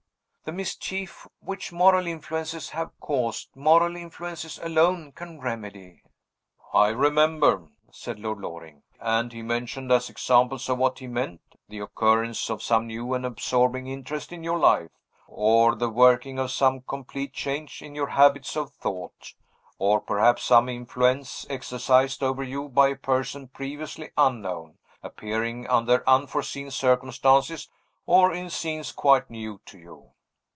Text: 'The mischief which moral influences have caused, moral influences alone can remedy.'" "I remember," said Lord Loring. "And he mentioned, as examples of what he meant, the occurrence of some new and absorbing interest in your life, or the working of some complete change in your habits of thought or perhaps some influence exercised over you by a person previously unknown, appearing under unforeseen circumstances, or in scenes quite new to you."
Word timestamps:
'The 0.43 0.53
mischief 0.57 1.27
which 1.39 1.71
moral 1.71 2.07
influences 2.07 2.71
have 2.71 2.99
caused, 2.99 3.47
moral 3.55 3.95
influences 3.95 4.57
alone 4.63 5.11
can 5.13 5.39
remedy.'" 5.39 6.01
"I 6.73 6.89
remember," 6.89 7.67
said 7.91 8.19
Lord 8.19 8.39
Loring. 8.39 8.81
"And 8.99 9.31
he 9.31 9.43
mentioned, 9.43 9.91
as 9.93 10.09
examples 10.09 10.67
of 10.67 10.77
what 10.79 10.97
he 10.99 11.05
meant, 11.07 11.41
the 11.69 11.77
occurrence 11.79 12.49
of 12.49 12.63
some 12.63 12.87
new 12.87 13.13
and 13.13 13.25
absorbing 13.25 13.87
interest 13.87 14.33
in 14.33 14.43
your 14.43 14.57
life, 14.57 14.89
or 15.27 15.75
the 15.75 15.89
working 15.91 16.37
of 16.39 16.51
some 16.51 16.81
complete 16.81 17.33
change 17.33 17.81
in 17.81 17.95
your 17.95 18.07
habits 18.07 18.57
of 18.57 18.71
thought 18.71 19.35
or 19.77 20.01
perhaps 20.01 20.43
some 20.43 20.67
influence 20.67 21.45
exercised 21.51 22.21
over 22.23 22.43
you 22.43 22.67
by 22.67 22.89
a 22.89 22.95
person 22.95 23.47
previously 23.47 24.09
unknown, 24.17 24.79
appearing 25.03 25.67
under 25.67 26.03
unforeseen 26.09 26.71
circumstances, 26.71 27.69
or 28.07 28.33
in 28.33 28.49
scenes 28.49 28.91
quite 28.91 29.29
new 29.29 29.61
to 29.67 29.77
you." 29.77 30.11